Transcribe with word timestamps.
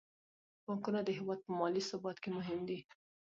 بانکونه 0.65 0.99
د 1.03 1.09
هیواد 1.17 1.39
په 1.45 1.51
مالي 1.59 1.81
ثبات 1.89 2.17
کې 2.23 2.29
مهم 2.37 2.59
دي. 2.69 2.79